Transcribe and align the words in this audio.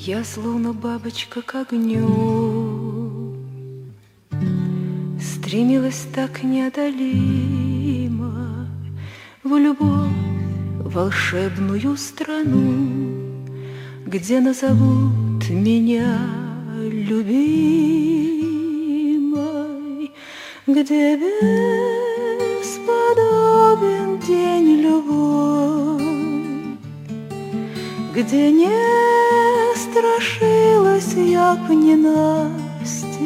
Я 0.00 0.22
словно 0.22 0.72
бабочка 0.72 1.42
к 1.42 1.56
огню. 1.56 3.34
Стремилась 5.20 6.06
так 6.14 6.44
неодолимо 6.44 7.08
В 9.42 9.56
любовь, 9.56 10.12
волшебную 10.84 11.96
страну 11.96 13.42
Где 14.06 14.38
назовут 14.38 15.50
меня 15.50 16.16
любимой 16.76 17.72
Где 20.68 21.16
бесподобен 22.36 24.20
день 24.20 24.80
любовь 24.80 26.02
Где 28.14 28.52
нет 28.52 29.47
страшилась 29.90 31.14
я 31.14 31.54
б 31.54 31.74
ненастья. 31.74 33.18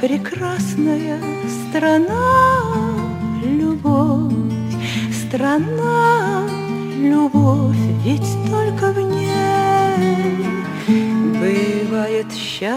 Прекрасная 0.00 1.20
страна, 1.56 2.16
любовь, 3.44 4.32
страна, 5.12 6.46
любовь, 6.98 7.76
ведь 8.04 8.28
только 8.50 8.92
в 8.92 9.00
ней 9.00 10.36
бывает 11.40 12.32
счастье. 12.32 12.76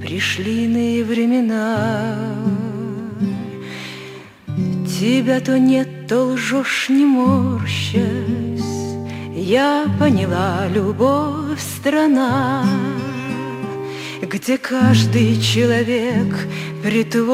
Пришли 0.00 0.66
времена, 1.02 2.35
тебя 4.98 5.40
то 5.40 5.58
нет, 5.58 5.88
то 6.08 6.24
лжешь, 6.24 6.88
не 6.88 7.04
морщась, 7.04 8.00
Я 9.34 9.84
поняла, 9.98 10.66
любовь 10.72 11.60
страна, 11.60 12.64
Где 14.22 14.56
каждый 14.56 15.38
человек 15.40 16.34
притворщик. 16.82 17.26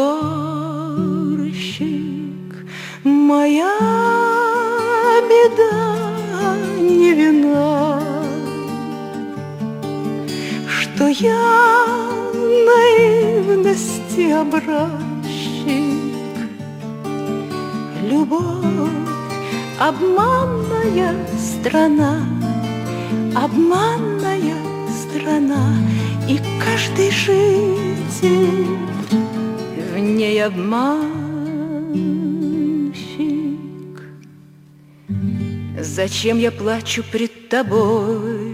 Моя 3.04 3.78
беда 5.30 6.56
не 6.80 7.12
вина, 7.14 8.00
Что 10.68 11.06
я 11.08 11.86
наивности 12.66 14.32
образчик, 14.32 15.01
любовь, 18.12 18.90
обманная 19.80 21.16
страна, 21.38 22.20
обманная 23.34 24.56
страна, 24.90 25.64
и 26.28 26.38
каждый 26.64 27.10
житель 27.10 28.66
в 29.92 29.98
ней 29.98 30.44
обманщик. 30.44 31.12
Зачем 35.80 36.38
я 36.38 36.52
плачу 36.52 37.02
пред 37.10 37.48
тобой 37.48 38.52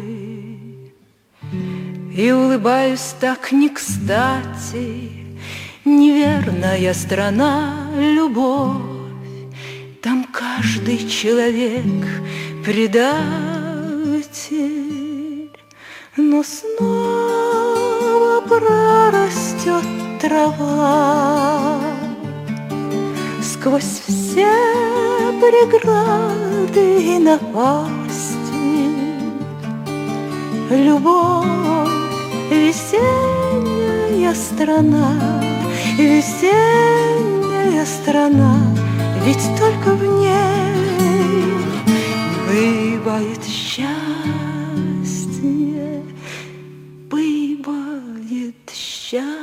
и 2.17 2.31
улыбаюсь 2.31 3.14
так 3.20 3.53
не 3.53 3.69
кстати? 3.69 5.11
Неверная 5.84 6.92
страна, 6.92 7.89
любовь, 7.97 8.97
каждый 10.89 11.08
человек 11.08 12.06
предатель, 12.64 13.11
Но 16.17 16.42
снова 16.42 18.40
прорастет 18.40 19.85
трава. 20.20 21.80
Сквозь 23.42 24.02
все 24.07 24.48
преграды 25.40 27.02
и 27.02 27.18
напасти 27.18 28.39
Любовь, 30.70 31.46
весенняя 32.51 34.35
страна, 34.35 35.42
Весенняя 35.98 37.85
страна. 37.85 38.57
Ведь 39.24 39.46
только 39.58 39.95
в 39.95 40.02
ней 40.20 40.87
Asia 49.08 49.37